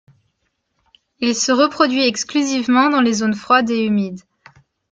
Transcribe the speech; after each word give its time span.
Il 1.19 1.35
se 1.35 1.51
reproduit 1.51 2.07
exclusivement 2.07 2.89
dans 2.89 3.01
les 3.01 3.13
zones 3.13 3.35
froides 3.35 3.69
et 3.69 3.83
humides. 3.85 4.21